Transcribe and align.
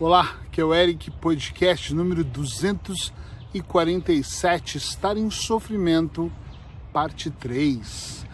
Olá, 0.00 0.38
que 0.50 0.60
é 0.60 0.64
o 0.64 0.74
Eric, 0.74 1.08
podcast 1.08 1.94
número 1.94 2.24
247, 2.24 4.76
Estar 4.76 5.16
em 5.16 5.30
Sofrimento, 5.30 6.32
parte 6.92 7.30
3. 7.30 8.26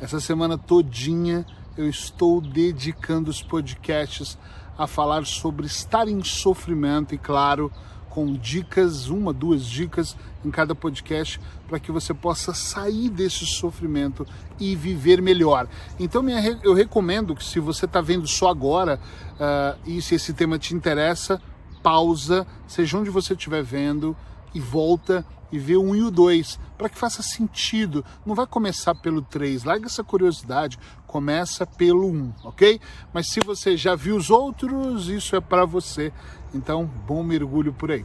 Essa 0.00 0.18
semana 0.18 0.58
todinha 0.58 1.46
eu 1.76 1.88
estou 1.88 2.40
dedicando 2.40 3.30
os 3.30 3.40
podcasts 3.40 4.36
a 4.76 4.88
falar 4.88 5.24
sobre 5.24 5.66
estar 5.66 6.08
em 6.08 6.24
sofrimento 6.24 7.14
e, 7.14 7.18
claro, 7.18 7.70
com 8.16 8.32
dicas, 8.32 9.10
uma, 9.10 9.30
duas 9.30 9.66
dicas 9.66 10.16
em 10.42 10.50
cada 10.50 10.74
podcast, 10.74 11.38
para 11.68 11.78
que 11.78 11.92
você 11.92 12.14
possa 12.14 12.54
sair 12.54 13.10
desse 13.10 13.44
sofrimento 13.44 14.26
e 14.58 14.74
viver 14.74 15.20
melhor. 15.20 15.68
Então 16.00 16.24
eu 16.62 16.72
recomendo 16.72 17.36
que 17.36 17.44
se 17.44 17.60
você 17.60 17.84
está 17.84 18.00
vendo 18.00 18.26
só 18.26 18.48
agora 18.48 18.98
uh, 19.34 19.78
e 19.84 20.00
se 20.00 20.14
esse 20.14 20.32
tema 20.32 20.58
te 20.58 20.74
interessa, 20.74 21.42
pausa, 21.82 22.46
seja 22.66 22.96
onde 22.96 23.10
você 23.10 23.34
estiver 23.34 23.62
vendo 23.62 24.16
e 24.54 24.60
volta 24.60 25.22
e 25.52 25.58
vê 25.58 25.76
o 25.76 25.82
1 25.82 25.96
e 25.96 26.02
o 26.04 26.10
2, 26.10 26.58
para 26.76 26.88
que 26.88 26.98
faça 26.98 27.22
sentido. 27.22 28.04
Não 28.24 28.34
vai 28.34 28.46
começar 28.46 28.94
pelo 28.94 29.20
3, 29.20 29.64
larga 29.64 29.86
essa 29.86 30.02
curiosidade, 30.02 30.78
começa 31.06 31.66
pelo 31.66 32.08
1, 32.08 32.32
ok? 32.44 32.80
Mas 33.12 33.28
se 33.28 33.40
você 33.40 33.76
já 33.76 33.94
viu 33.94 34.16
os 34.16 34.30
outros, 34.30 35.08
isso 35.08 35.36
é 35.36 35.40
para 35.40 35.64
você. 35.64 36.12
Então, 36.56 36.86
bom 37.06 37.22
mergulho 37.22 37.72
por 37.72 37.90
aí. 37.90 38.04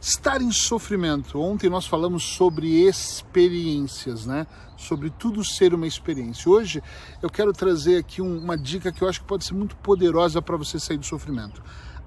Estar 0.00 0.40
em 0.40 0.50
sofrimento. 0.50 1.38
Ontem 1.38 1.68
nós 1.68 1.86
falamos 1.86 2.24
sobre 2.24 2.86
experiências, 2.86 4.24
né? 4.26 4.46
Sobre 4.76 5.10
tudo 5.10 5.44
ser 5.44 5.74
uma 5.74 5.86
experiência. 5.86 6.50
Hoje 6.50 6.82
eu 7.22 7.28
quero 7.28 7.52
trazer 7.52 7.98
aqui 7.98 8.22
uma 8.22 8.56
dica 8.56 8.90
que 8.90 9.02
eu 9.02 9.08
acho 9.08 9.20
que 9.20 9.26
pode 9.26 9.44
ser 9.44 9.54
muito 9.54 9.76
poderosa 9.76 10.40
para 10.40 10.56
você 10.56 10.80
sair 10.80 10.96
do 10.96 11.06
sofrimento. 11.06 11.62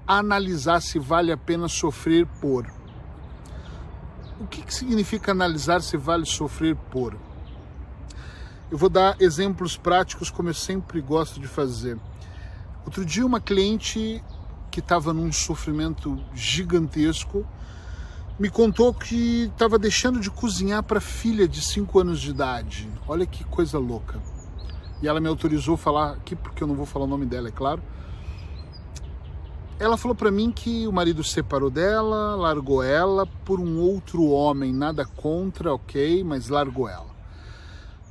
Analisar 0.06 0.80
se 0.80 0.98
vale 0.98 1.30
a 1.30 1.36
pena 1.36 1.68
sofrer 1.68 2.26
por. 2.40 2.66
O 4.40 4.46
que, 4.46 4.62
que 4.62 4.74
significa 4.74 5.32
analisar 5.32 5.80
se 5.80 5.96
vale 5.96 6.24
sofrer 6.24 6.76
por? 6.90 7.16
Eu 8.70 8.78
vou 8.78 8.88
dar 8.88 9.16
exemplos 9.20 9.76
práticos 9.76 10.28
como 10.30 10.48
eu 10.48 10.54
sempre 10.54 11.00
gosto 11.00 11.40
de 11.40 11.48
fazer. 11.48 11.98
Outro 12.84 13.04
dia 13.04 13.24
uma 13.24 13.40
cliente 13.40 14.22
que 14.70 14.80
estava 14.80 15.12
num 15.12 15.32
sofrimento 15.32 16.18
gigantesco 16.34 17.46
me 18.38 18.48
contou 18.48 18.94
que 18.94 19.50
estava 19.52 19.78
deixando 19.78 20.20
de 20.20 20.30
cozinhar 20.30 20.82
para 20.82 21.00
filha 21.00 21.48
de 21.48 21.60
5 21.60 21.98
anos 21.98 22.20
de 22.20 22.30
idade. 22.30 22.88
Olha 23.06 23.26
que 23.26 23.42
coisa 23.44 23.78
louca. 23.78 24.20
E 25.02 25.08
ela 25.08 25.20
me 25.20 25.28
autorizou 25.28 25.74
a 25.74 25.78
falar 25.78 26.12
aqui, 26.12 26.36
porque 26.36 26.62
eu 26.62 26.66
não 26.66 26.74
vou 26.74 26.86
falar 26.86 27.04
o 27.04 27.08
nome 27.08 27.26
dela, 27.26 27.48
é 27.48 27.52
claro 27.52 27.82
ela 29.78 29.96
falou 29.96 30.14
para 30.14 30.30
mim 30.30 30.50
que 30.50 30.88
o 30.88 30.92
marido 30.92 31.22
separou 31.22 31.70
dela, 31.70 32.34
largou 32.34 32.82
ela 32.82 33.24
por 33.44 33.60
um 33.60 33.78
outro 33.78 34.24
homem, 34.24 34.72
nada 34.72 35.04
contra, 35.04 35.72
ok, 35.72 36.24
mas 36.24 36.48
largou 36.48 36.88
ela. 36.88 37.17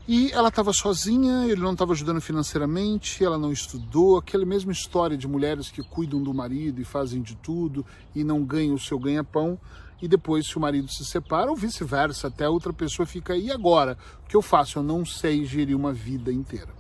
E 0.07 0.31
ela 0.31 0.47
estava 0.47 0.71
sozinha, 0.71 1.45
ele 1.45 1.59
não 1.59 1.73
estava 1.73 1.91
ajudando 1.91 2.21
financeiramente, 2.21 3.21
ela 3.25 3.37
não 3.37 3.51
estudou, 3.51 4.17
aquela 4.17 4.45
mesma 4.45 4.71
história 4.71 5.17
de 5.17 5.27
mulheres 5.27 5.69
que 5.69 5.83
cuidam 5.83 6.23
do 6.23 6.33
marido 6.33 6.79
e 6.79 6.85
fazem 6.85 7.21
de 7.21 7.35
tudo 7.35 7.85
e 8.15 8.23
não 8.23 8.41
ganham 8.45 8.75
o 8.75 8.79
seu 8.79 8.97
ganha-pão, 8.97 9.59
e 10.01 10.07
depois, 10.07 10.45
se 10.45 10.55
o 10.57 10.61
marido 10.61 10.89
se 10.89 11.03
separa, 11.03 11.49
ou 11.49 11.57
vice-versa, 11.57 12.27
até 12.27 12.47
outra 12.47 12.71
pessoa 12.71 13.05
fica, 13.05 13.35
e 13.35 13.51
agora? 13.51 13.97
O 14.23 14.29
que 14.29 14.37
eu 14.37 14.41
faço? 14.41 14.79
Eu 14.79 14.83
não 14.83 15.05
sei 15.05 15.43
gerir 15.43 15.75
uma 15.75 15.91
vida 15.91 16.31
inteira 16.31 16.77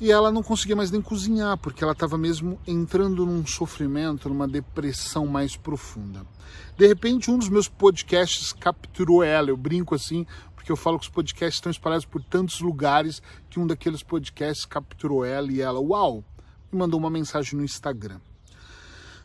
e 0.00 0.10
ela 0.10 0.32
não 0.32 0.42
conseguia 0.42 0.74
mais 0.74 0.90
nem 0.90 1.02
cozinhar, 1.02 1.58
porque 1.58 1.84
ela 1.84 1.92
estava 1.92 2.16
mesmo 2.16 2.58
entrando 2.66 3.26
num 3.26 3.46
sofrimento, 3.46 4.30
numa 4.30 4.48
depressão 4.48 5.26
mais 5.26 5.56
profunda. 5.56 6.24
De 6.76 6.86
repente, 6.86 7.30
um 7.30 7.36
dos 7.36 7.50
meus 7.50 7.68
podcasts 7.68 8.50
capturou 8.54 9.22
ela. 9.22 9.50
Eu 9.50 9.56
brinco 9.58 9.94
assim, 9.94 10.26
porque 10.60 10.70
eu 10.70 10.76
falo 10.76 10.98
que 10.98 11.06
os 11.06 11.10
podcasts 11.10 11.54
estão 11.54 11.70
espalhados 11.70 12.04
por 12.04 12.22
tantos 12.22 12.60
lugares 12.60 13.22
que 13.48 13.58
um 13.58 13.66
daqueles 13.66 14.02
podcasts 14.02 14.66
capturou 14.66 15.24
ela 15.24 15.50
e 15.50 15.62
ela, 15.62 15.80
uau, 15.80 16.22
me 16.70 16.78
mandou 16.78 17.00
uma 17.00 17.08
mensagem 17.08 17.58
no 17.58 17.64
Instagram. 17.64 18.20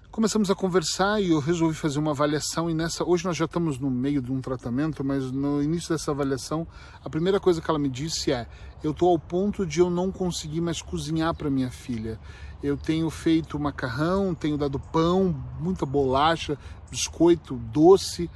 Começamos 0.10 0.50
a 0.50 0.56
conversar 0.56 1.22
e 1.22 1.32
eu 1.32 1.40
resolvi 1.40 1.76
fazer 1.76 2.00
uma 2.00 2.12
avaliação 2.12 2.70
e 2.70 2.74
nessa 2.74 3.04
hoje 3.04 3.26
nós 3.26 3.36
já 3.36 3.44
estamos 3.44 3.78
no 3.78 3.92
meio 3.92 4.22
de 4.22 4.32
um 4.32 4.40
tratamento, 4.40 5.04
mas 5.04 5.30
no 5.30 5.62
início 5.62 5.90
dessa 5.90 6.12
avaliação, 6.12 6.66
a 7.04 7.10
primeira 7.10 7.38
coisa 7.38 7.62
que 7.62 7.70
ela 7.70 7.78
me 7.78 7.90
disse 7.90 8.32
é: 8.32 8.48
eu 8.82 8.92
estou 8.92 9.10
ao 9.10 9.20
ponto 9.20 9.66
de 9.66 9.82
eu 9.82 9.90
não 9.90 10.14
conseguir 10.14 10.62
mais 10.62 10.82
cozinhar 10.82 11.36
para 11.36 11.50
minha 11.50 11.70
filha. 11.70 12.18
Eu 12.64 12.78
tenho 12.78 13.10
feito 13.10 13.60
macarrão, 13.60 14.34
tenho 14.34 14.58
dado 14.58 14.80
pão, 14.80 15.36
muita 15.60 15.86
bolacha, 15.86 16.58
biscoito, 16.90 17.56
doce 17.56 18.30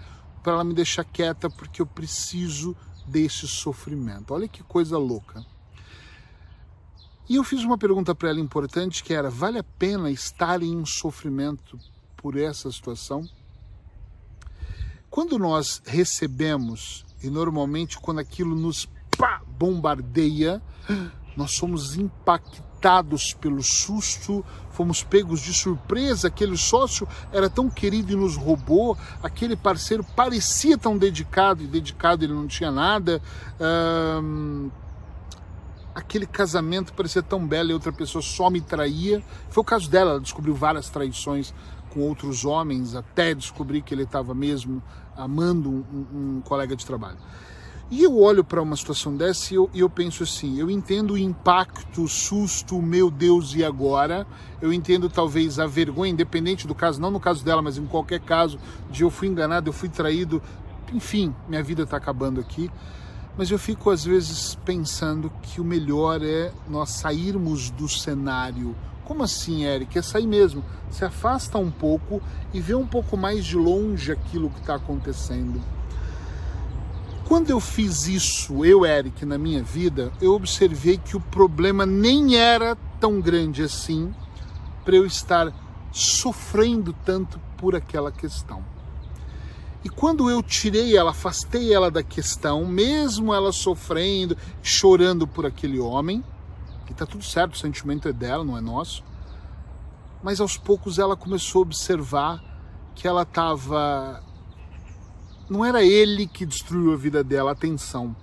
para 0.44 0.54
ela 0.54 0.64
me 0.64 0.74
deixar 0.74 1.04
quieta 1.04 1.50
porque 1.50 1.82
eu 1.82 1.86
preciso 1.86 2.76
desse 3.10 3.48
sofrimento. 3.48 4.34
Olha 4.34 4.48
que 4.48 4.64
coisa 4.64 4.98
louca. 4.98 5.46
E 7.28 7.36
eu 7.36 7.44
fiz 7.44 7.64
uma 7.64 7.78
pergunta 7.78 8.16
para 8.16 8.30
ela 8.30 8.40
importante 8.40 9.04
que 9.04 9.14
era: 9.14 9.30
vale 9.30 9.60
a 9.60 9.64
pena 9.64 10.10
estar 10.10 10.62
em 10.62 10.86
sofrimento 10.86 11.80
por 12.16 12.38
essa 12.38 12.72
situação? 12.72 13.28
Quando 15.10 15.40
nós 15.40 15.82
recebemos, 15.86 17.06
e 17.22 17.30
normalmente 17.30 18.00
quando 18.00 18.20
aquilo 18.20 18.56
nos 18.56 18.88
pá, 19.18 19.42
bombardeia, 19.48 20.62
nós 21.36 21.56
somos 21.56 21.96
impactados 21.96 22.69
pelo 23.40 23.62
susto, 23.64 24.44
fomos 24.72 25.04
pegos 25.04 25.42
de 25.42 25.54
surpresa. 25.54 26.28
Aquele 26.28 26.58
sócio 26.58 27.08
era 27.32 27.50
tão 27.50 27.70
querido 27.70 28.14
e 28.14 28.16
nos 28.16 28.36
roubou, 28.36 28.98
aquele 29.22 29.56
parceiro 29.56 30.04
parecia 30.16 30.78
tão 30.78 30.98
dedicado 30.98 31.64
e 31.64 31.68
dedicado 31.68 32.24
ele 32.24 32.34
não 32.34 32.48
tinha 32.48 32.72
nada 32.72 33.22
aquele 36.00 36.26
casamento 36.26 36.94
parecia 36.94 37.22
tão 37.22 37.46
belo 37.46 37.70
e 37.70 37.74
outra 37.74 37.92
pessoa 37.92 38.22
só 38.22 38.50
me 38.50 38.62
traía. 38.62 39.22
Foi 39.50 39.62
o 39.62 39.66
caso 39.66 39.90
dela, 39.90 40.12
ela 40.12 40.20
descobriu 40.20 40.56
várias 40.56 40.90
traições 40.90 41.54
com 41.90 42.02
outros 42.02 42.46
homens, 42.46 42.96
até 42.96 43.34
descobrir 43.34 43.82
que 43.82 43.94
ele 43.94 44.04
estava 44.04 44.34
mesmo 44.34 44.82
amando 45.16 45.70
um, 45.70 46.38
um, 46.38 46.42
colega 46.42 46.76
de 46.76 46.86
trabalho. 46.86 47.18
E 47.92 48.04
eu 48.04 48.20
olho 48.20 48.44
para 48.44 48.62
uma 48.62 48.76
situação 48.76 49.18
dessa 49.18 49.52
e 49.52 49.58
eu, 49.58 49.70
eu, 49.74 49.90
penso 49.90 50.24
assim: 50.24 50.60
eu 50.60 50.70
entendo 50.70 51.16
o 51.16 51.18
impacto, 51.18 52.04
o 52.04 52.08
susto, 52.08 52.82
meu 52.82 53.10
Deus, 53.10 53.56
e 53.56 53.64
agora? 53.64 54.28
Eu 54.62 54.72
entendo 54.72 55.10
talvez 55.10 55.58
a 55.58 55.66
vergonha, 55.66 56.12
independente 56.12 56.68
do 56.68 56.76
caso, 56.76 57.02
não 57.02 57.10
no 57.10 57.20
caso 57.20 57.44
dela, 57.44 57.62
mas 57.62 57.78
em 57.78 57.86
qualquer 57.86 58.20
caso, 58.20 58.60
de 58.92 59.04
eu 59.04 59.10
fui 59.10 59.28
enganado, 59.28 59.70
eu 59.70 59.74
fui 59.74 59.90
traído, 59.90 60.42
enfim, 60.94 61.34
minha 61.48 61.64
vida 61.64 61.84
está 61.84 61.98
acabando 61.98 62.40
aqui 62.40 62.70
mas 63.40 63.50
eu 63.50 63.58
fico 63.58 63.90
às 63.90 64.04
vezes 64.04 64.56
pensando 64.66 65.32
que 65.42 65.62
o 65.62 65.64
melhor 65.64 66.22
é 66.22 66.52
nós 66.68 66.90
sairmos 66.90 67.70
do 67.70 67.88
cenário. 67.88 68.76
Como 69.06 69.24
assim, 69.24 69.64
Eric? 69.64 69.98
É 69.98 70.02
sair 70.02 70.28
mesmo. 70.28 70.62
Se 70.92 71.06
afasta 71.06 71.58
um 71.58 71.72
pouco 71.72 72.22
e 72.54 72.60
vê 72.60 72.76
um 72.76 72.86
pouco 72.86 73.16
mais 73.16 73.46
de 73.46 73.56
longe 73.56 74.12
aquilo 74.12 74.50
que 74.50 74.60
está 74.60 74.76
acontecendo. 74.76 75.62
Quando 77.30 77.52
eu 77.52 77.60
fiz 77.60 78.08
isso, 78.08 78.66
eu, 78.66 78.84
Eric, 78.84 79.24
na 79.24 79.38
minha 79.38 79.62
vida, 79.62 80.12
eu 80.20 80.34
observei 80.34 80.98
que 80.98 81.16
o 81.16 81.22
problema 81.22 81.86
nem 81.86 82.36
era 82.36 82.76
tão 83.00 83.22
grande 83.22 83.62
assim 83.62 84.12
para 84.84 84.96
eu 84.96 85.06
estar 85.06 85.54
sofrendo 85.92 86.92
tanto 87.06 87.40
por 87.56 87.76
aquela 87.76 88.12
questão. 88.12 88.66
E 89.84 89.90
quando 89.90 90.28
eu 90.28 90.42
tirei 90.42 90.98
ela, 90.98 91.12
afastei 91.12 91.72
ela 91.72 91.92
da 91.92 92.02
questão, 92.02 92.66
mesmo 92.66 93.32
ela 93.32 93.52
sofrendo, 93.52 94.36
chorando 94.64 95.28
por 95.28 95.46
aquele 95.46 95.80
homem, 95.80 96.24
que 96.88 96.96
tá 96.96 97.06
tudo 97.06 97.24
certo, 97.24 97.54
o 97.54 97.60
sentimento 97.60 98.08
é 98.08 98.12
dela, 98.12 98.44
não 98.44 98.58
é 98.58 98.62
nosso. 98.62 99.04
Mas 100.24 100.42
aos 100.42 100.58
poucos 100.58 100.98
ela 100.98 101.16
começou 101.16 101.60
a 101.60 101.62
observar 101.62 102.44
que 102.96 103.08
ela 103.08 103.22
estava. 103.22 104.24
Não 105.50 105.66
era 105.66 105.84
ele 105.84 106.28
que 106.28 106.46
destruiu 106.46 106.94
a 106.94 106.96
vida 106.96 107.24
dela, 107.24 107.52
atenção. 107.52 108.16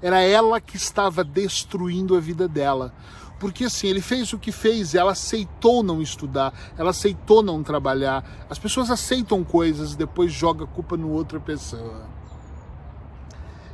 Era 0.00 0.20
ela 0.20 0.60
que 0.60 0.76
estava 0.76 1.24
destruindo 1.24 2.16
a 2.16 2.20
vida 2.20 2.46
dela. 2.46 2.94
Porque 3.40 3.64
assim, 3.64 3.88
ele 3.88 4.00
fez 4.00 4.32
o 4.32 4.38
que 4.38 4.52
fez, 4.52 4.94
ela 4.94 5.12
aceitou 5.12 5.82
não 5.82 6.02
estudar, 6.02 6.52
ela 6.76 6.90
aceitou 6.90 7.42
não 7.42 7.62
trabalhar. 7.62 8.24
As 8.48 8.58
pessoas 8.58 8.90
aceitam 8.90 9.42
coisas 9.44 9.92
e 9.92 9.96
depois 9.96 10.32
joga 10.32 10.64
a 10.64 10.66
culpa 10.68 10.96
no 10.96 11.10
outra 11.10 11.40
pessoa. 11.40 12.06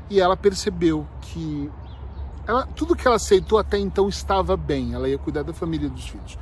E 0.09 0.21
ela 0.21 0.37
percebeu 0.37 1.06
que 1.21 1.71
ela, 2.47 2.67
tudo 2.67 2.95
que 2.95 3.06
ela 3.06 3.17
aceitou 3.17 3.59
até 3.59 3.79
então 3.79 4.09
estava 4.09 4.56
bem. 4.56 4.95
Ela 4.95 5.09
ia 5.09 5.19
cuidar 5.19 5.43
da 5.43 5.55
família 5.55 5.89
dos 5.89 6.09
filhos, 6.09 6.39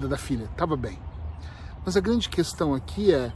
da, 0.00 0.08
da 0.08 0.16
filha, 0.16 0.44
estava 0.44 0.76
bem. 0.76 0.98
Mas 1.84 1.96
a 1.96 2.00
grande 2.00 2.28
questão 2.28 2.74
aqui 2.74 3.12
é, 3.12 3.32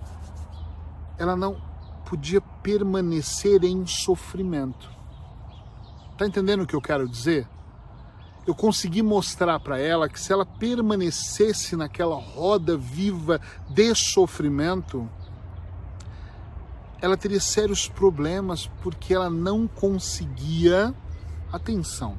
ela 1.17 1.37
não 1.37 1.68
podia 2.09 2.41
permanecer 2.41 3.65
em 3.65 3.87
sofrimento. 3.87 4.91
Tá 6.17 6.27
entendendo 6.27 6.63
o 6.63 6.67
que 6.67 6.75
eu 6.75 6.81
quero 6.81 7.09
dizer? 7.09 7.47
eu 8.49 8.55
consegui 8.55 9.03
mostrar 9.03 9.61
para 9.61 9.79
ela 9.79 10.09
que 10.09 10.19
se 10.19 10.33
ela 10.33 10.47
permanecesse 10.47 11.77
naquela 11.77 12.15
roda 12.15 12.79
viva 12.79 13.39
de 13.69 13.95
sofrimento, 13.95 15.07
ela 16.99 17.15
teria 17.15 17.41
sérios 17.41 17.87
problemas 17.87 18.67
porque 18.83 19.13
ela 19.13 19.29
não 19.29 19.69
conseguia 19.69 20.95
atenção. 21.53 22.19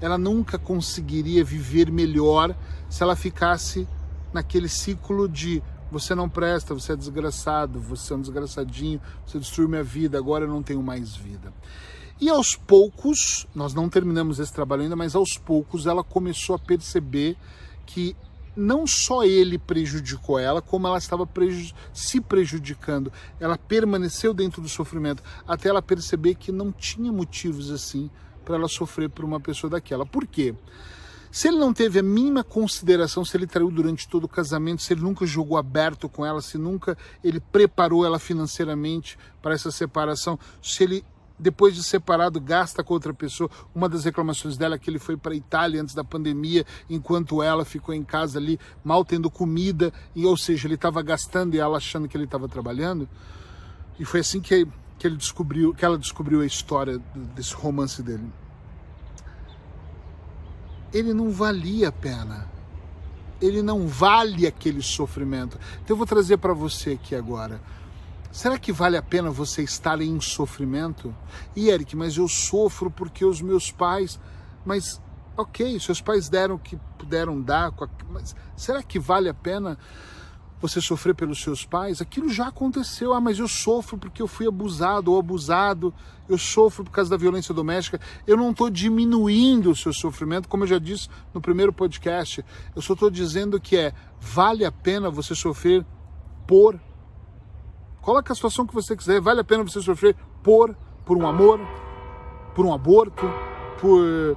Ela 0.00 0.16
nunca 0.16 0.58
conseguiria 0.58 1.44
viver 1.44 1.92
melhor 1.92 2.56
se 2.88 3.02
ela 3.02 3.14
ficasse 3.14 3.86
naquele 4.32 4.68
ciclo 4.68 5.28
de 5.28 5.62
você 5.90 6.14
não 6.14 6.28
presta, 6.28 6.74
você 6.74 6.92
é 6.92 6.96
desgraçado, 6.96 7.80
você 7.80 8.12
é 8.12 8.16
um 8.16 8.20
desgraçadinho, 8.20 9.00
você 9.26 9.38
destruiu 9.38 9.68
minha 9.68 9.84
vida, 9.84 10.18
agora 10.18 10.44
eu 10.44 10.48
não 10.48 10.62
tenho 10.62 10.82
mais 10.82 11.16
vida. 11.16 11.52
E 12.20 12.28
aos 12.28 12.56
poucos, 12.56 13.46
nós 13.54 13.72
não 13.74 13.88
terminamos 13.88 14.40
esse 14.40 14.52
trabalho 14.52 14.82
ainda, 14.82 14.96
mas 14.96 15.14
aos 15.14 15.38
poucos 15.38 15.86
ela 15.86 16.02
começou 16.02 16.56
a 16.56 16.58
perceber 16.58 17.36
que 17.86 18.16
não 18.56 18.88
só 18.88 19.22
ele 19.22 19.56
prejudicou 19.56 20.36
ela, 20.36 20.60
como 20.60 20.88
ela 20.88 20.98
estava 20.98 21.24
preju 21.24 21.72
se 21.92 22.20
prejudicando. 22.20 23.12
Ela 23.38 23.56
permaneceu 23.56 24.34
dentro 24.34 24.60
do 24.60 24.68
sofrimento 24.68 25.22
até 25.46 25.68
ela 25.68 25.80
perceber 25.80 26.34
que 26.34 26.50
não 26.50 26.72
tinha 26.72 27.12
motivos 27.12 27.70
assim 27.70 28.10
para 28.44 28.56
ela 28.56 28.68
sofrer 28.68 29.08
por 29.08 29.24
uma 29.24 29.38
pessoa 29.38 29.70
daquela. 29.70 30.04
Por 30.04 30.26
quê? 30.26 30.56
Se 31.30 31.48
ele 31.48 31.58
não 31.58 31.72
teve 31.72 31.98
a 31.98 32.02
mínima 32.02 32.42
consideração, 32.42 33.24
se 33.24 33.36
ele 33.36 33.46
traiu 33.46 33.70
durante 33.70 34.08
todo 34.08 34.24
o 34.24 34.28
casamento, 34.28 34.82
se 34.82 34.92
ele 34.92 35.02
nunca 35.02 35.26
jogou 35.26 35.56
aberto 35.56 36.08
com 36.08 36.24
ela, 36.24 36.40
se 36.40 36.56
nunca 36.56 36.96
ele 37.22 37.40
preparou 37.40 38.04
ela 38.04 38.18
financeiramente 38.18 39.18
para 39.42 39.54
essa 39.54 39.70
separação, 39.70 40.38
se 40.62 40.82
ele 40.82 41.04
depois 41.38 41.74
de 41.74 41.84
separado, 41.84 42.40
gasta 42.40 42.82
com 42.82 42.94
outra 42.94 43.14
pessoa. 43.14 43.48
Uma 43.74 43.88
das 43.88 44.04
reclamações 44.04 44.56
dela 44.56 44.74
é 44.74 44.78
que 44.78 44.90
ele 44.90 44.98
foi 44.98 45.16
para 45.16 45.32
a 45.32 45.36
Itália 45.36 45.80
antes 45.80 45.94
da 45.94 46.02
pandemia, 46.02 46.66
enquanto 46.90 47.42
ela 47.42 47.64
ficou 47.64 47.94
em 47.94 48.02
casa 48.02 48.38
ali, 48.38 48.58
mal 48.82 49.04
tendo 49.04 49.30
comida, 49.30 49.92
e, 50.14 50.26
ou 50.26 50.36
seja, 50.36 50.66
ele 50.66 50.74
estava 50.74 51.00
gastando 51.02 51.54
e 51.54 51.60
ela 51.60 51.76
achando 51.76 52.08
que 52.08 52.16
ele 52.16 52.24
estava 52.24 52.48
trabalhando. 52.48 53.08
E 53.98 54.04
foi 54.04 54.20
assim 54.20 54.40
que, 54.40 54.66
que, 54.98 55.06
ele 55.06 55.16
descobriu, 55.16 55.72
que 55.72 55.84
ela 55.84 55.98
descobriu 55.98 56.40
a 56.40 56.46
história 56.46 56.98
desse 57.34 57.54
romance 57.54 58.02
dele. 58.02 58.28
Ele 60.92 61.12
não 61.12 61.30
valia 61.30 61.88
a 61.88 61.92
pena. 61.92 62.48
Ele 63.40 63.62
não 63.62 63.86
vale 63.86 64.46
aquele 64.46 64.82
sofrimento. 64.82 65.58
Então 65.82 65.94
eu 65.94 65.96
vou 65.96 66.06
trazer 66.06 66.38
para 66.38 66.52
você 66.52 66.92
aqui 66.92 67.14
agora 67.14 67.60
Será 68.30 68.58
que 68.58 68.72
vale 68.72 68.96
a 68.96 69.02
pena 69.02 69.30
você 69.30 69.62
estar 69.62 70.00
em 70.00 70.20
sofrimento? 70.20 71.14
E 71.56 71.70
Eric, 71.70 71.96
mas 71.96 72.16
eu 72.16 72.28
sofro 72.28 72.90
porque 72.90 73.24
os 73.24 73.40
meus 73.40 73.72
pais. 73.72 74.20
Mas, 74.64 75.00
ok, 75.36 75.80
seus 75.80 76.00
pais 76.00 76.28
deram 76.28 76.56
o 76.56 76.58
que 76.58 76.78
puderam 76.98 77.40
dar, 77.40 77.72
mas 78.10 78.36
será 78.54 78.82
que 78.82 78.98
vale 78.98 79.28
a 79.28 79.34
pena 79.34 79.78
você 80.60 80.80
sofrer 80.80 81.14
pelos 81.14 81.42
seus 81.42 81.64
pais? 81.64 82.00
Aquilo 82.00 82.28
já 82.28 82.48
aconteceu. 82.48 83.12
Ah, 83.12 83.20
mas 83.20 83.38
eu 83.38 83.48
sofro 83.48 83.96
porque 83.96 84.20
eu 84.20 84.26
fui 84.26 84.46
abusado 84.46 85.12
ou 85.12 85.18
abusado, 85.18 85.92
eu 86.28 86.38
sofro 86.38 86.84
por 86.84 86.90
causa 86.90 87.10
da 87.10 87.16
violência 87.16 87.54
doméstica. 87.54 88.00
Eu 88.26 88.36
não 88.36 88.50
estou 88.50 88.68
diminuindo 88.70 89.70
o 89.70 89.76
seu 89.76 89.92
sofrimento, 89.92 90.48
como 90.48 90.64
eu 90.64 90.68
já 90.68 90.78
disse 90.78 91.08
no 91.32 91.40
primeiro 91.40 91.72
podcast. 91.72 92.44
Eu 92.74 92.82
só 92.82 92.92
estou 92.92 93.10
dizendo 93.10 93.60
que 93.60 93.76
é 93.76 93.92
vale 94.20 94.64
a 94.64 94.72
pena 94.72 95.10
você 95.10 95.34
sofrer 95.34 95.84
por 96.46 96.80
Coloque 98.08 98.32
a 98.32 98.34
situação 98.34 98.66
que 98.66 98.74
você 98.74 98.96
quiser. 98.96 99.20
Vale 99.20 99.40
a 99.40 99.44
pena 99.44 99.62
você 99.62 99.82
sofrer 99.82 100.16
por, 100.42 100.74
por 101.04 101.18
um 101.18 101.26
amor, 101.26 101.60
por 102.54 102.64
um 102.64 102.72
aborto, 102.72 103.30
por 103.78 104.34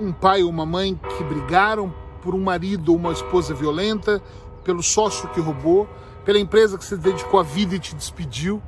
um 0.00 0.12
pai 0.12 0.42
ou 0.42 0.50
uma 0.50 0.66
mãe 0.66 0.96
que 1.16 1.22
brigaram, 1.22 1.94
por 2.24 2.34
um 2.34 2.42
marido 2.42 2.90
ou 2.90 2.96
uma 2.96 3.12
esposa 3.12 3.52
violenta, 3.52 4.20
pelo 4.64 4.82
sócio 4.82 5.28
que 5.28 5.40
roubou, 5.40 5.86
pela 6.24 6.38
empresa 6.38 6.78
que 6.78 6.84
se 6.84 6.96
dedicou 6.96 7.38
a 7.38 7.42
vida 7.42 7.76
e 7.76 7.78
te 7.78 7.94
despediu. 7.94 8.62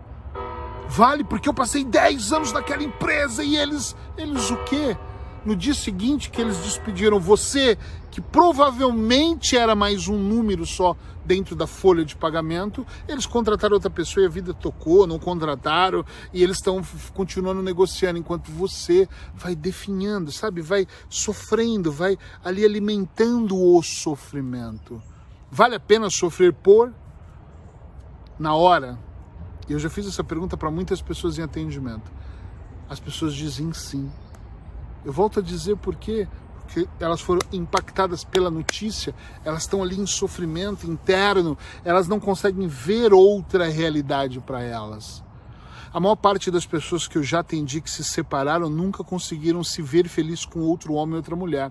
Vale 0.86 1.24
porque 1.24 1.48
eu 1.48 1.54
passei 1.54 1.82
10 1.82 2.32
anos 2.34 2.52
naquela 2.52 2.84
empresa 2.84 3.42
e 3.42 3.56
eles, 3.56 3.96
eles 4.16 4.50
o 4.50 4.56
quê? 4.64 4.96
No 5.46 5.54
dia 5.54 5.74
seguinte 5.74 6.28
que 6.28 6.40
eles 6.40 6.58
despediram 6.58 7.20
você, 7.20 7.78
que 8.10 8.20
provavelmente 8.20 9.56
era 9.56 9.76
mais 9.76 10.08
um 10.08 10.18
número 10.18 10.66
só 10.66 10.96
dentro 11.24 11.54
da 11.54 11.68
folha 11.68 12.04
de 12.04 12.16
pagamento, 12.16 12.84
eles 13.06 13.26
contrataram 13.26 13.74
outra 13.74 13.88
pessoa 13.88 14.24
e 14.24 14.26
a 14.26 14.30
vida 14.30 14.52
tocou, 14.52 15.06
não 15.06 15.20
contrataram, 15.20 16.04
e 16.32 16.42
eles 16.42 16.56
estão 16.56 16.82
continuando 17.14 17.62
negociando, 17.62 18.18
enquanto 18.18 18.50
você 18.50 19.08
vai 19.34 19.54
definhando, 19.54 20.32
sabe? 20.32 20.60
Vai 20.60 20.86
sofrendo, 21.08 21.92
vai 21.92 22.18
ali 22.44 22.64
alimentando 22.64 23.56
o 23.56 23.80
sofrimento. 23.82 25.00
Vale 25.48 25.76
a 25.76 25.80
pena 25.80 26.10
sofrer 26.10 26.52
por? 26.52 26.92
Na 28.36 28.54
hora? 28.54 28.98
Eu 29.68 29.78
já 29.78 29.88
fiz 29.88 30.06
essa 30.06 30.24
pergunta 30.24 30.56
para 30.56 30.70
muitas 30.72 31.00
pessoas 31.00 31.38
em 31.38 31.42
atendimento. 31.42 32.10
As 32.88 32.98
pessoas 32.98 33.34
dizem 33.34 33.72
sim. 33.72 34.10
Eu 35.06 35.12
volto 35.12 35.38
a 35.38 35.42
dizer 35.42 35.76
por 35.76 35.94
quê? 35.94 36.26
Porque 36.62 36.88
elas 36.98 37.20
foram 37.20 37.38
impactadas 37.52 38.24
pela 38.24 38.50
notícia, 38.50 39.14
elas 39.44 39.62
estão 39.62 39.80
ali 39.80 39.96
em 40.00 40.04
sofrimento 40.04 40.84
interno, 40.84 41.56
elas 41.84 42.08
não 42.08 42.18
conseguem 42.18 42.66
ver 42.66 43.14
outra 43.14 43.68
realidade 43.68 44.40
para 44.40 44.60
elas. 44.64 45.22
A 45.92 46.00
maior 46.00 46.16
parte 46.16 46.50
das 46.50 46.66
pessoas 46.66 47.06
que 47.06 47.16
eu 47.16 47.22
já 47.22 47.38
atendi 47.38 47.80
que 47.80 47.88
se 47.88 48.02
separaram 48.02 48.68
nunca 48.68 49.04
conseguiram 49.04 49.62
se 49.62 49.80
ver 49.80 50.08
feliz 50.08 50.44
com 50.44 50.58
outro 50.58 50.94
homem 50.94 51.12
ou 51.12 51.18
outra 51.18 51.36
mulher. 51.36 51.70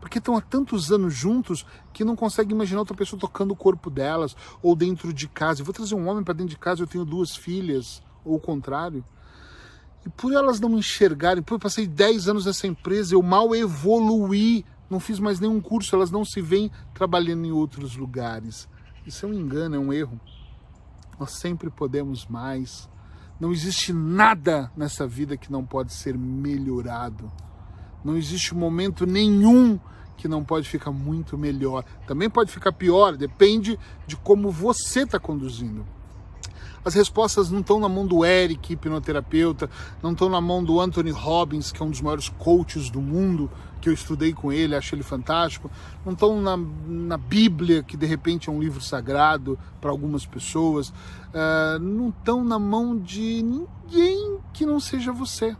Porque 0.00 0.18
estão 0.18 0.36
há 0.36 0.40
tantos 0.40 0.90
anos 0.90 1.14
juntos 1.14 1.64
que 1.92 2.04
não 2.04 2.16
conseguem 2.16 2.52
imaginar 2.52 2.80
outra 2.80 2.96
pessoa 2.96 3.20
tocando 3.20 3.52
o 3.52 3.56
corpo 3.56 3.88
delas 3.88 4.36
ou 4.60 4.74
dentro 4.74 5.12
de 5.12 5.28
casa. 5.28 5.60
Eu 5.60 5.64
vou 5.64 5.72
trazer 5.72 5.94
um 5.94 6.08
homem 6.08 6.24
para 6.24 6.34
dentro 6.34 6.50
de 6.50 6.58
casa, 6.58 6.82
eu 6.82 6.86
tenho 6.88 7.04
duas 7.04 7.36
filhas, 7.36 8.02
ou 8.24 8.34
o 8.34 8.40
contrário. 8.40 9.04
E 10.06 10.08
por 10.10 10.32
elas 10.32 10.60
não 10.60 10.78
enxergarem, 10.78 11.42
por 11.42 11.54
eu 11.54 11.58
passei 11.58 11.84
10 11.84 12.28
anos 12.28 12.46
nessa 12.46 12.68
empresa, 12.68 13.14
eu 13.16 13.22
mal 13.22 13.56
evoluí, 13.56 14.64
não 14.88 15.00
fiz 15.00 15.18
mais 15.18 15.40
nenhum 15.40 15.60
curso, 15.60 15.96
elas 15.96 16.12
não 16.12 16.24
se 16.24 16.40
veem 16.40 16.70
trabalhando 16.94 17.44
em 17.44 17.50
outros 17.50 17.96
lugares. 17.96 18.68
Isso 19.04 19.26
é 19.26 19.28
um 19.28 19.34
engano, 19.34 19.74
é 19.74 19.78
um 19.78 19.92
erro. 19.92 20.20
Nós 21.18 21.32
sempre 21.32 21.70
podemos 21.70 22.24
mais. 22.26 22.88
Não 23.40 23.52
existe 23.52 23.92
nada 23.92 24.70
nessa 24.76 25.08
vida 25.08 25.36
que 25.36 25.50
não 25.50 25.64
pode 25.64 25.92
ser 25.92 26.16
melhorado. 26.16 27.30
Não 28.04 28.16
existe 28.16 28.54
momento 28.54 29.06
nenhum 29.06 29.78
que 30.16 30.28
não 30.28 30.44
pode 30.44 30.68
ficar 30.68 30.92
muito 30.92 31.36
melhor. 31.36 31.84
Também 32.06 32.30
pode 32.30 32.52
ficar 32.52 32.70
pior, 32.70 33.16
depende 33.16 33.76
de 34.06 34.16
como 34.16 34.52
você 34.52 35.00
está 35.02 35.18
conduzindo. 35.18 35.84
As 36.86 36.94
respostas 36.94 37.50
não 37.50 37.58
estão 37.58 37.80
na 37.80 37.88
mão 37.88 38.06
do 38.06 38.24
Eric, 38.24 38.72
hipnoterapeuta, 38.72 39.68
não 40.00 40.12
estão 40.12 40.28
na 40.28 40.40
mão 40.40 40.62
do 40.62 40.80
Anthony 40.80 41.10
Robbins, 41.10 41.72
que 41.72 41.82
é 41.82 41.84
um 41.84 41.90
dos 41.90 42.00
maiores 42.00 42.28
coaches 42.28 42.88
do 42.90 43.02
mundo, 43.02 43.50
que 43.80 43.88
eu 43.88 43.92
estudei 43.92 44.32
com 44.32 44.52
ele, 44.52 44.76
acho 44.76 44.94
ele 44.94 45.02
fantástico. 45.02 45.68
Não 46.04 46.12
estão 46.12 46.40
na, 46.40 46.56
na 46.56 47.16
Bíblia, 47.16 47.82
que 47.82 47.96
de 47.96 48.06
repente 48.06 48.48
é 48.48 48.52
um 48.52 48.60
livro 48.60 48.80
sagrado 48.80 49.58
para 49.80 49.90
algumas 49.90 50.24
pessoas. 50.24 50.90
Uh, 50.90 51.80
não 51.80 52.10
estão 52.10 52.44
na 52.44 52.56
mão 52.56 52.96
de 52.96 53.42
ninguém 53.42 54.38
que 54.52 54.64
não 54.64 54.78
seja 54.78 55.10
você. 55.10 55.56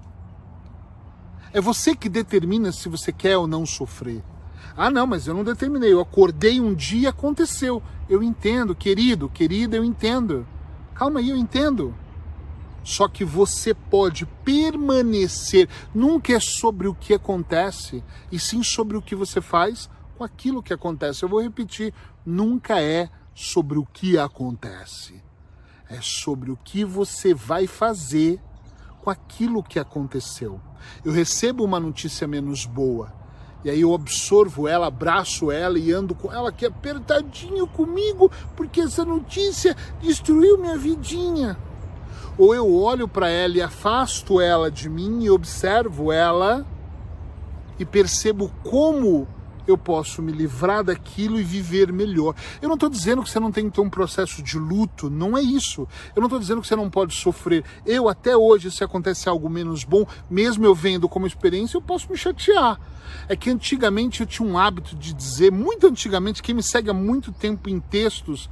É 1.53 1.61
você 1.61 1.97
que 1.97 2.09
determina 2.09 2.71
se 2.71 2.89
você 2.89 3.11
quer 3.11 3.37
ou 3.37 3.49
não 3.49 3.67
sofrer. 3.67 4.23
Ah, 4.77 4.93
não, 4.93 5.09
mas 5.09 5.27
eu 5.27 5.35
não 5.35 5.43
determinei. 5.43 5.93
Eu 5.93 6.01
acordei 6.01 6.61
um 6.61 6.73
dia 6.73 7.01
e 7.01 7.07
aconteceu. 7.09 7.83
Eu 8.09 8.23
entendo, 8.23 8.77
querido, 8.77 9.29
querida, 9.29 9.77
eu 9.77 9.83
entendo. 9.83 10.47
Calma 10.97 11.21
aí, 11.21 11.29
eu 11.29 11.37
entendo. 11.37 11.95
Só 12.83 13.09
que 13.09 13.25
você 13.25 13.75
pode 13.75 14.25
permanecer. 14.45 15.69
Nunca 15.95 16.33
é 16.33 16.41
sobre 16.41 16.89
o 16.89 16.95
que 16.95 17.13
acontece, 17.13 18.03
e 18.31 18.39
sim 18.39 18.63
sobre 18.63 18.97
o 18.97 19.03
que 19.03 19.15
você 19.15 19.41
faz 19.41 19.91
com 20.17 20.25
aquilo 20.25 20.63
que 20.63 20.73
acontece. 20.73 21.23
Eu 21.23 21.29
vou 21.29 21.43
repetir: 21.43 21.93
nunca 22.25 22.81
é 22.81 23.11
sobre 23.35 23.79
o 23.79 23.85
que 23.85 24.17
acontece. 24.17 25.23
É 25.89 26.01
sobre 26.01 26.51
o 26.51 26.57
que 26.57 26.85
você 26.85 27.35
vai 27.35 27.67
fazer 27.67 28.41
com 29.03 29.11
aquilo 29.11 29.63
que 29.63 29.79
aconteceu. 29.79 30.61
Eu 31.05 31.13
recebo 31.13 31.63
uma 31.63 31.79
notícia 31.79 32.27
menos 32.27 32.65
boa 32.65 33.13
e 33.67 33.71
aí 33.71 33.81
eu 33.81 33.93
absorvo 33.93 34.69
ela, 34.69 34.87
abraço 34.87 35.51
ela 35.51 35.77
e 35.77 35.91
ando 35.91 36.15
com 36.15 36.33
ela 36.33 36.51
aqui 36.51 36.65
apertadinho 36.65 37.67
comigo, 37.67 38.31
porque 38.55 38.81
essa 38.81 39.05
notícia 39.05 39.77
destruiu 40.01 40.57
minha 40.57 40.79
vidinha. 40.79 41.59
Ou 42.39 42.55
eu 42.55 42.73
olho 42.73 43.09
para 43.09 43.29
ela 43.29 43.57
e 43.57 43.61
afasto 43.61 44.41
ela 44.41 44.71
de 44.71 44.89
mim 44.89 45.25
e 45.25 45.31
observo 45.31 46.13
ela 46.13 46.65
e 47.77 47.85
percebo 47.85 48.53
como 48.63 49.27
eu 49.67 49.77
posso 49.79 50.23
me 50.23 50.33
livrar 50.33 50.85
daquilo 50.85 51.39
e 51.39 51.45
viver 51.45 51.93
melhor. 51.93 52.35
Eu 52.61 52.69
não 52.69 52.75
estou 52.75 52.89
dizendo 52.89 53.23
que 53.23 53.31
você 53.31 53.41
não 53.41 53.53
tem 53.53 53.69
que 53.69 53.75
ter 53.75 53.81
um 53.81 53.91
processo 53.91 54.43
de 54.43 54.59
luto, 54.59 55.11
não 55.11 55.37
é 55.37 55.43
isso. 55.43 55.87
Eu 56.15 56.21
não 56.21 56.27
estou 56.27 56.39
dizendo 56.39 56.61
que 56.61 56.69
você 56.69 56.77
não 56.77 56.91
pode 56.91 57.15
sofrer. 57.15 57.65
Eu, 57.85 58.09
até 58.09 58.37
hoje, 58.37 58.71
se 58.71 58.85
acontece 58.85 59.29
algo 59.29 59.49
menos 59.49 59.85
bom, 59.85 60.07
mesmo 60.31 60.65
eu 60.65 60.75
vendo 60.75 61.09
como 61.09 61.27
experiência, 61.27 61.77
eu 61.77 61.83
posso 61.83 62.11
me 62.11 62.17
chatear. 62.17 62.79
É 63.29 63.37
que 63.37 63.51
antigamente 63.51 64.21
eu 64.21 64.27
tinha 64.27 64.49
um 64.49 64.59
hábito 64.59 64.97
de 64.97 65.13
dizer, 65.13 65.51
muito 65.51 65.87
antigamente, 65.87 66.43
quem 66.43 66.55
me 66.55 66.63
segue 66.63 66.91
há 66.91 66.95
muito 66.95 67.33
tempo 67.33 67.69
em 67.69 67.81
textos, 67.81 68.49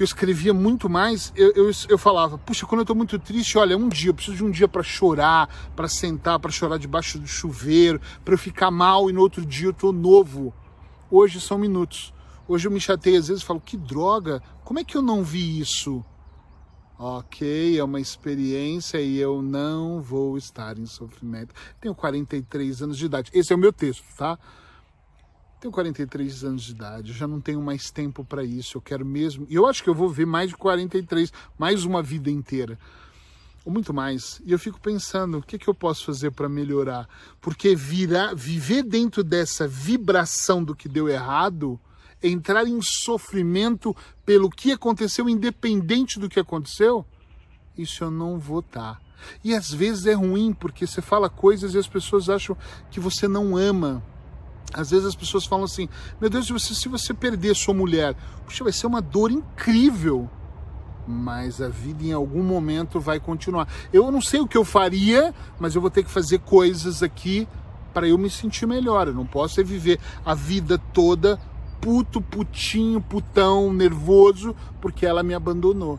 que 0.00 0.02
eu 0.02 0.06
escrevia 0.06 0.54
muito 0.54 0.88
mais, 0.88 1.30
eu, 1.36 1.52
eu, 1.52 1.70
eu 1.90 1.98
falava, 1.98 2.38
puxa, 2.38 2.64
quando 2.64 2.78
eu 2.78 2.84
estou 2.84 2.96
muito 2.96 3.18
triste, 3.18 3.58
olha, 3.58 3.76
um 3.76 3.86
dia, 3.86 4.08
eu 4.08 4.14
preciso 4.14 4.38
de 4.38 4.42
um 4.42 4.50
dia 4.50 4.66
para 4.66 4.82
chorar, 4.82 5.70
para 5.76 5.88
sentar, 5.88 6.40
para 6.40 6.50
chorar 6.50 6.78
debaixo 6.78 7.18
do 7.18 7.26
chuveiro, 7.26 8.00
para 8.24 8.32
eu 8.32 8.38
ficar 8.38 8.70
mal 8.70 9.10
e 9.10 9.12
no 9.12 9.20
outro 9.20 9.44
dia 9.44 9.66
eu 9.66 9.72
estou 9.72 9.92
novo. 9.92 10.54
Hoje 11.10 11.38
são 11.38 11.58
minutos. 11.58 12.14
Hoje 12.48 12.66
eu 12.66 12.72
me 12.72 12.80
chatei 12.80 13.14
às 13.14 13.28
vezes 13.28 13.42
falo, 13.42 13.60
que 13.60 13.76
droga, 13.76 14.42
como 14.64 14.80
é 14.80 14.84
que 14.84 14.96
eu 14.96 15.02
não 15.02 15.22
vi 15.22 15.60
isso? 15.60 16.02
Ok, 16.98 17.78
é 17.78 17.84
uma 17.84 18.00
experiência 18.00 18.98
e 19.02 19.18
eu 19.18 19.42
não 19.42 20.00
vou 20.00 20.38
estar 20.38 20.78
em 20.78 20.86
sofrimento. 20.86 21.54
Tenho 21.78 21.94
43 21.94 22.80
anos 22.80 22.96
de 22.96 23.04
idade. 23.04 23.30
Esse 23.34 23.52
é 23.52 23.56
o 23.56 23.58
meu 23.58 23.70
texto, 23.70 24.04
tá? 24.16 24.38
Tenho 25.60 25.72
43 25.72 26.44
anos 26.44 26.62
de 26.62 26.72
idade, 26.72 27.12
já 27.12 27.26
não 27.26 27.38
tenho 27.38 27.60
mais 27.60 27.90
tempo 27.90 28.24
para 28.24 28.42
isso. 28.42 28.78
Eu 28.78 28.80
quero 28.80 29.04
mesmo. 29.04 29.46
E 29.50 29.54
eu 29.54 29.66
acho 29.66 29.84
que 29.84 29.90
eu 29.90 29.94
vou 29.94 30.08
ver 30.08 30.24
mais 30.24 30.48
de 30.48 30.56
43, 30.56 31.30
mais 31.58 31.84
uma 31.84 32.02
vida 32.02 32.30
inteira. 32.30 32.78
Ou 33.62 33.70
muito 33.70 33.92
mais. 33.92 34.40
E 34.46 34.52
eu 34.52 34.58
fico 34.58 34.80
pensando, 34.80 35.36
o 35.36 35.42
que, 35.42 35.58
que 35.58 35.68
eu 35.68 35.74
posso 35.74 36.06
fazer 36.06 36.30
para 36.30 36.48
melhorar? 36.48 37.06
Porque 37.42 37.76
virar, 37.76 38.34
viver 38.34 38.82
dentro 38.82 39.22
dessa 39.22 39.68
vibração 39.68 40.64
do 40.64 40.74
que 40.74 40.88
deu 40.88 41.10
errado, 41.10 41.78
entrar 42.22 42.66
em 42.66 42.80
sofrimento 42.80 43.94
pelo 44.24 44.48
que 44.48 44.72
aconteceu, 44.72 45.28
independente 45.28 46.18
do 46.18 46.30
que 46.30 46.40
aconteceu, 46.40 47.04
isso 47.76 48.02
eu 48.02 48.10
não 48.10 48.38
vou 48.38 48.60
estar. 48.60 48.94
Tá. 48.94 49.00
E 49.44 49.54
às 49.54 49.70
vezes 49.70 50.06
é 50.06 50.14
ruim, 50.14 50.54
porque 50.54 50.86
você 50.86 51.02
fala 51.02 51.28
coisas 51.28 51.74
e 51.74 51.78
as 51.78 51.86
pessoas 51.86 52.30
acham 52.30 52.56
que 52.90 52.98
você 52.98 53.28
não 53.28 53.58
ama. 53.58 54.02
Às 54.72 54.90
vezes 54.90 55.06
as 55.06 55.14
pessoas 55.14 55.44
falam 55.44 55.64
assim: 55.64 55.88
Meu 56.20 56.30
Deus, 56.30 56.46
se 56.46 56.52
você, 56.52 56.74
se 56.74 56.88
você 56.88 57.14
perder 57.14 57.54
sua 57.54 57.74
mulher, 57.74 58.14
puxa, 58.44 58.64
vai 58.64 58.72
ser 58.72 58.86
uma 58.86 59.00
dor 59.00 59.30
incrível. 59.30 60.28
Mas 61.06 61.60
a 61.60 61.68
vida 61.68 62.04
em 62.04 62.12
algum 62.12 62.42
momento 62.42 63.00
vai 63.00 63.18
continuar. 63.18 63.66
Eu 63.92 64.10
não 64.12 64.20
sei 64.20 64.40
o 64.40 64.46
que 64.46 64.56
eu 64.56 64.64
faria, 64.64 65.34
mas 65.58 65.74
eu 65.74 65.80
vou 65.80 65.90
ter 65.90 66.04
que 66.04 66.10
fazer 66.10 66.38
coisas 66.40 67.02
aqui 67.02 67.48
para 67.92 68.06
eu 68.06 68.16
me 68.16 68.30
sentir 68.30 68.66
melhor. 68.66 69.08
Eu 69.08 69.14
não 69.14 69.26
posso 69.26 69.60
é 69.60 69.64
viver 69.64 69.98
a 70.24 70.34
vida 70.34 70.78
toda 70.92 71.40
puto, 71.80 72.20
putinho, 72.20 73.00
putão, 73.00 73.72
nervoso, 73.72 74.54
porque 74.80 75.06
ela 75.06 75.22
me 75.22 75.34
abandonou. 75.34 75.98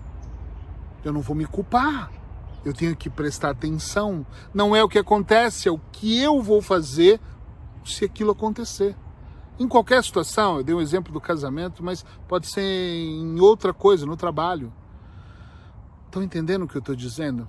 Eu 1.04 1.12
não 1.12 1.22
vou 1.22 1.36
me 1.36 1.46
culpar. 1.46 2.12
Eu 2.64 2.74
tenho 2.74 2.96
que 2.96 3.10
prestar 3.10 3.50
atenção. 3.50 4.26
Não 4.54 4.76
é 4.76 4.84
o 4.84 4.90
que 4.90 5.00
acontece, 5.00 5.68
é 5.68 5.72
o 5.72 5.82
que 5.92 6.20
eu 6.22 6.42
vou 6.42 6.62
fazer 6.62 7.20
se 7.86 8.06
aquilo 8.06 8.32
acontecer. 8.32 8.96
Em 9.60 9.68
qualquer 9.68 10.04
situação, 10.04 10.58
eu 10.58 10.64
dei 10.64 10.74
um 10.74 10.82
exemplo 10.82 11.14
do 11.14 11.22
casamento, 11.22 11.84
mas 11.84 12.04
pode 12.28 12.48
ser 12.48 12.62
em 12.62 13.40
outra 13.40 13.74
coisa, 13.74 14.06
no 14.06 14.18
trabalho. 14.18 14.74
Estão 16.06 16.24
entendendo 16.24 16.64
o 16.64 16.68
que 16.68 16.76
eu 16.76 16.80
estou 16.80 16.96
dizendo? 16.96 17.48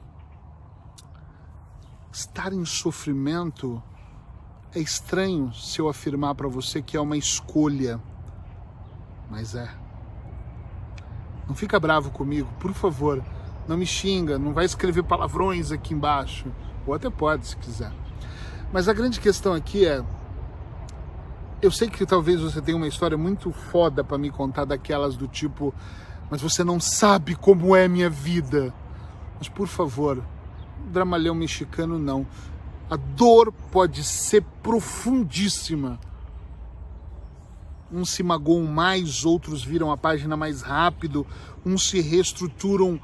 Estar 2.12 2.52
em 2.52 2.64
sofrimento 2.64 3.82
é 4.74 4.80
estranho 4.80 5.52
se 5.54 5.80
eu 5.80 5.88
afirmar 5.88 6.34
para 6.34 6.48
você 6.48 6.82
que 6.82 6.96
é 6.96 7.00
uma 7.00 7.16
escolha, 7.16 8.00
mas 9.30 9.54
é. 9.54 9.68
Não 11.48 11.54
fica 11.54 11.80
bravo 11.80 12.10
comigo, 12.10 12.48
por 12.60 12.72
favor. 12.72 13.24
Não 13.66 13.76
me 13.76 13.86
xinga, 13.86 14.38
não 14.38 14.52
vai 14.52 14.64
escrever 14.64 15.02
palavrões 15.02 15.72
aqui 15.72 15.94
embaixo. 15.94 16.50
Ou 16.86 16.94
até 16.94 17.08
pode, 17.08 17.46
se 17.46 17.56
quiser. 17.56 17.92
Mas 18.72 18.88
a 18.88 18.92
grande 18.92 19.20
questão 19.20 19.54
aqui 19.54 19.86
é 19.86 20.04
eu 21.62 21.70
sei 21.70 21.88
que 21.88 22.04
talvez 22.04 22.40
você 22.40 22.60
tenha 22.60 22.76
uma 22.76 22.88
história 22.88 23.16
muito 23.16 23.52
foda 23.52 24.02
para 24.02 24.18
me 24.18 24.30
contar 24.30 24.64
daquelas 24.64 25.16
do 25.16 25.28
tipo, 25.28 25.72
mas 26.28 26.42
você 26.42 26.64
não 26.64 26.80
sabe 26.80 27.36
como 27.36 27.76
é 27.76 27.86
minha 27.86 28.10
vida. 28.10 28.74
Mas 29.38 29.48
por 29.48 29.68
favor, 29.68 30.20
dramalhão 30.90 31.36
mexicano 31.36 32.00
não. 32.00 32.26
A 32.90 32.96
dor 32.96 33.52
pode 33.70 34.02
ser 34.02 34.42
profundíssima. 34.60 36.00
Uns 37.92 38.10
se 38.10 38.24
magoam 38.24 38.64
mais, 38.64 39.24
outros 39.24 39.62
viram 39.62 39.92
a 39.92 39.96
página 39.96 40.36
mais 40.36 40.62
rápido, 40.62 41.24
uns 41.64 41.88
se 41.88 42.00
reestruturam 42.00 43.00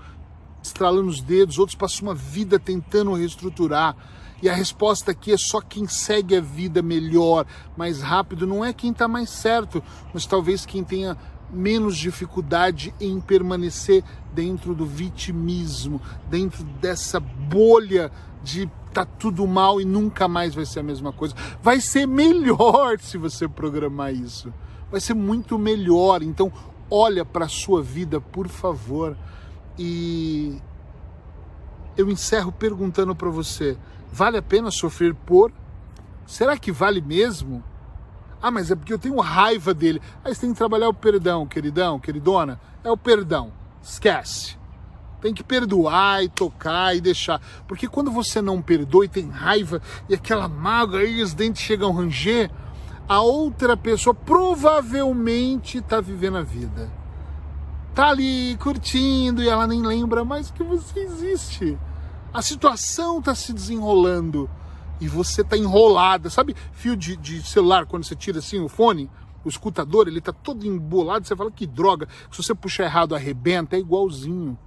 estralando 0.61 1.09
os 1.09 1.21
dedos, 1.21 1.59
outros 1.59 1.77
passam 1.77 2.09
uma 2.09 2.15
vida 2.15 2.59
tentando 2.59 3.15
reestruturar. 3.15 3.95
E 4.43 4.49
a 4.49 4.55
resposta 4.55 5.11
aqui 5.11 5.33
é 5.33 5.37
só 5.37 5.61
quem 5.61 5.87
segue 5.89 6.37
a 6.37 6.41
vida 6.41 6.81
melhor, 6.81 7.45
mais 7.77 8.01
rápido, 8.01 8.47
não 8.47 8.65
é 8.65 8.73
quem 8.73 8.93
está 8.93 9.09
mais 9.09 9.31
certo, 9.31 9.83
mas 10.15 10.27
talvez 10.27 10.65
quem 10.65 10.85
tenha 10.85 11.17
menos 11.51 11.97
dificuldade 11.97 12.95
em 13.01 13.21
permanecer 13.21 14.05
dentro 14.33 14.75
do 14.75 14.87
vitimismo, 14.87 16.01
dentro 16.29 16.63
dessa 16.63 17.19
bolha 17.19 18.13
de 18.43 18.71
tá 18.93 19.05
tudo 19.05 19.47
mal 19.47 19.81
e 19.81 19.85
nunca 19.85 20.27
mais 20.27 20.55
vai 20.55 20.65
ser 20.65 20.81
a 20.81 20.83
mesma 20.83 21.13
coisa. 21.13 21.35
Vai 21.63 21.81
ser 21.81 22.07
melhor 22.07 22.99
se 23.01 23.19
você 23.19 23.49
programar 23.49 24.13
isso. 24.13 24.53
Vai 24.91 25.01
ser 25.01 25.15
muito 25.15 25.59
melhor. 25.59 26.23
Então, 26.23 26.53
olha 26.91 27.25
para 27.25 27.45
a 27.45 27.49
sua 27.49 27.83
vida, 27.83 28.21
por 28.21 28.49
favor. 28.49 29.17
E 29.79 30.61
eu 31.97 32.11
encerro 32.11 32.51
perguntando 32.51 33.15
para 33.15 33.29
você: 33.29 33.77
Vale 34.13 34.39
a 34.39 34.43
pena 34.43 34.71
sofrer 34.71 35.15
por? 35.15 35.53
Será 36.27 36.59
que 36.59 36.73
vale 36.73 37.01
mesmo? 37.01 37.63
Ah, 38.41 38.51
mas 38.51 38.71
é 38.71 38.77
porque 38.77 38.93
eu 38.93 38.99
tenho 38.99 39.19
raiva 39.21 39.75
dele. 39.75 40.01
Aí 40.25 40.35
você 40.35 40.43
tem 40.43 40.53
que 40.53 40.59
trabalhar 40.59 40.89
o 40.89 40.95
perdão, 40.95 41.47
queridão, 41.47 41.99
queridona. 41.99 42.61
É 42.85 42.91
o 42.91 42.97
perdão. 42.97 43.53
Esquece. 43.83 44.57
Tem 45.21 45.35
que 45.35 45.43
perdoar 45.43 46.23
e 46.23 46.29
tocar 46.29 46.95
e 46.95 47.01
deixar. 47.01 47.41
Porque 47.67 47.89
quando 47.89 48.11
você 48.11 48.41
não 48.41 48.63
perdoa 48.63 49.05
e 49.05 49.09
tem 49.09 49.29
raiva 49.29 49.83
e 50.09 50.15
aquela 50.15 50.47
mágoa 50.47 51.01
aí 51.01 51.21
os 51.21 51.35
dentes 51.35 51.63
chegam 51.63 51.91
a 51.91 51.95
ranger, 51.95 52.51
a 53.09 53.21
outra 53.21 53.77
pessoa 53.77 54.15
provavelmente 54.15 55.79
está 55.79 56.01
vivendo 56.01 56.39
a 56.39 56.43
vida. 56.43 56.89
Tá 57.95 58.11
ali 58.11 58.57
curtindo 58.59 59.43
e 59.43 59.49
ela 59.49 59.67
nem 59.67 59.83
lembra 59.83 60.25
mais 60.25 60.53
que 60.53 60.63
você 60.63 61.01
existe. 61.01 61.77
A 62.33 62.43
situação 62.43 63.19
está 63.19 63.35
se 63.35 63.53
desenrolando 63.53 64.49
e 65.01 65.09
você 65.09 65.43
está 65.43 65.57
enrolada. 65.57 66.29
Sabe 66.31 66.55
fio 66.73 66.97
de, 66.97 67.17
de, 67.17 67.43
celular, 67.43 67.87
quando 67.87 68.05
você 68.05 68.15
tira 68.15 68.39
assim 68.39 68.61
o 68.61 68.69
fone, 68.69 69.11
o 69.45 69.49
escutador, 69.49 70.09
ele 70.09 70.19
está 70.19 70.33
todo 70.33 70.67
embolado, 70.67 71.27
você 71.27 71.35
fala 71.35 71.51
que 71.51 71.67
droga, 71.67 72.09
se 72.31 72.43
você 72.43 72.55
puxar 72.55 72.85
errado 72.85 73.15
arrebenta, 73.15 73.77
é 73.77 73.79
igualzinho. 73.79 74.59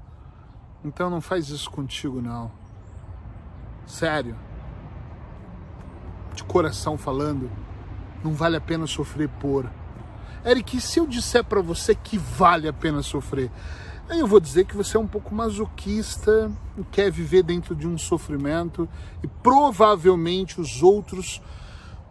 Então 0.83 1.09
não 1.09 1.21
faz 1.21 1.49
isso 1.49 1.69
contigo 1.69 2.21
não. 2.21 2.51
Sério. 3.85 4.35
De 6.33 6.43
coração 6.43 6.97
falando, 6.97 7.51
não 8.23 8.33
vale 8.33 8.55
a 8.57 8.61
pena 8.61 8.87
sofrer 8.87 9.29
por. 9.29 9.69
Eric, 10.43 10.81
se 10.81 10.99
eu 10.99 11.05
disser 11.05 11.43
para 11.43 11.61
você 11.61 11.93
que 11.93 12.17
vale 12.17 12.67
a 12.67 12.73
pena 12.73 13.03
sofrer, 13.03 13.51
Aí 14.11 14.19
eu 14.19 14.27
vou 14.27 14.41
dizer 14.41 14.65
que 14.65 14.75
você 14.75 14.97
é 14.97 14.99
um 14.99 15.07
pouco 15.07 15.33
masoquista, 15.33 16.51
quer 16.91 17.09
viver 17.09 17.43
dentro 17.43 17.73
de 17.73 17.87
um 17.87 17.97
sofrimento 17.97 18.85
e 19.23 19.27
provavelmente 19.41 20.59
os 20.59 20.83
outros 20.83 21.41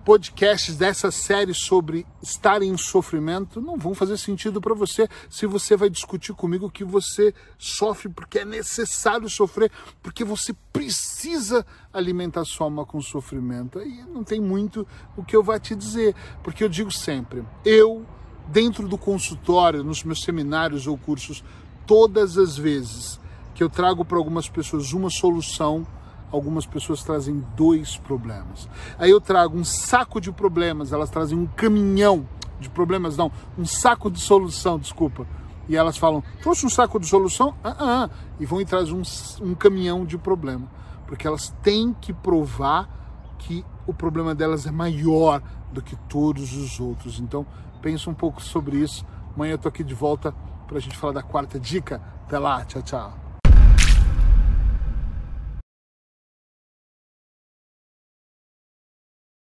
podcasts 0.02 0.78
dessa 0.78 1.10
série 1.10 1.52
sobre 1.52 2.06
estar 2.22 2.62
em 2.62 2.74
sofrimento 2.78 3.60
não 3.60 3.76
vão 3.76 3.94
fazer 3.94 4.16
sentido 4.16 4.62
para 4.62 4.74
você 4.74 5.06
se 5.28 5.44
você 5.44 5.76
vai 5.76 5.90
discutir 5.90 6.32
comigo 6.32 6.70
que 6.70 6.84
você 6.84 7.34
sofre 7.58 8.08
porque 8.08 8.38
é 8.38 8.44
necessário 8.46 9.28
sofrer, 9.28 9.70
porque 10.02 10.24
você 10.24 10.54
precisa 10.72 11.66
alimentar 11.92 12.46
sua 12.46 12.68
alma 12.68 12.86
com 12.86 12.98
sofrimento. 13.02 13.78
Aí 13.78 14.02
não 14.08 14.24
tem 14.24 14.40
muito 14.40 14.86
o 15.18 15.22
que 15.22 15.36
eu 15.36 15.42
vá 15.42 15.60
te 15.60 15.74
dizer, 15.74 16.14
porque 16.42 16.64
eu 16.64 16.68
digo 16.70 16.90
sempre, 16.90 17.44
eu 17.62 18.06
dentro 18.48 18.88
do 18.88 18.96
consultório, 18.96 19.84
nos 19.84 20.02
meus 20.02 20.22
seminários 20.22 20.86
ou 20.86 20.96
cursos, 20.96 21.44
todas 21.90 22.38
as 22.38 22.56
vezes 22.56 23.18
que 23.52 23.64
eu 23.64 23.68
trago 23.68 24.04
para 24.04 24.16
algumas 24.16 24.48
pessoas 24.48 24.92
uma 24.92 25.10
solução, 25.10 25.84
algumas 26.30 26.64
pessoas 26.64 27.02
trazem 27.02 27.44
dois 27.56 27.96
problemas. 27.96 28.68
Aí 28.96 29.10
eu 29.10 29.20
trago 29.20 29.58
um 29.58 29.64
saco 29.64 30.20
de 30.20 30.30
problemas, 30.30 30.92
elas 30.92 31.10
trazem 31.10 31.36
um 31.36 31.46
caminhão 31.46 32.28
de 32.60 32.70
problemas, 32.70 33.16
não, 33.16 33.32
um 33.58 33.64
saco 33.64 34.08
de 34.08 34.20
solução, 34.20 34.78
desculpa. 34.78 35.26
E 35.68 35.74
elas 35.74 35.96
falam, 35.96 36.22
trouxe 36.40 36.64
um 36.64 36.70
saco 36.70 37.00
de 37.00 37.06
solução? 37.06 37.56
Ah, 37.64 37.74
ah, 37.76 38.04
ah. 38.04 38.10
E 38.38 38.46
vão 38.46 38.60
e 38.60 38.64
trazem 38.64 38.94
um, 38.94 39.02
um 39.44 39.56
caminhão 39.56 40.06
de 40.06 40.16
problema. 40.16 40.70
Porque 41.08 41.26
elas 41.26 41.52
têm 41.60 41.92
que 41.92 42.12
provar 42.12 42.88
que 43.36 43.64
o 43.84 43.92
problema 43.92 44.32
delas 44.32 44.64
é 44.64 44.70
maior 44.70 45.42
do 45.72 45.82
que 45.82 45.96
todos 46.08 46.56
os 46.56 46.78
outros. 46.78 47.18
Então, 47.18 47.44
pensa 47.82 48.08
um 48.08 48.14
pouco 48.14 48.40
sobre 48.40 48.76
isso. 48.76 49.04
Amanhã 49.34 49.54
eu 49.54 49.58
tô 49.58 49.68
aqui 49.68 49.82
de 49.82 49.94
volta 49.94 50.32
para 50.70 50.78
a 50.78 50.80
gente 50.80 50.96
falar 50.96 51.12
da 51.12 51.22
quarta 51.22 51.58
dica. 51.58 52.00
Até 52.26 52.38
lá, 52.38 52.64
tchau, 52.64 52.80
tchau. 52.80 53.29